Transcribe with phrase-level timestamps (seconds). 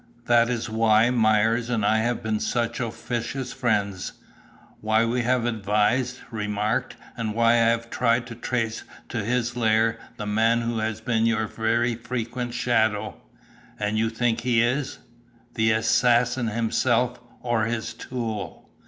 [0.25, 4.13] "That is why Myers and I have been such officious friends,
[4.79, 9.99] why we have advised, remarked, and why I have tried to trace to his lair
[10.17, 13.21] the man who has been your very frequent shadow."
[13.79, 14.97] "And you think he is"
[15.53, 18.71] "The assassin himself or his tool."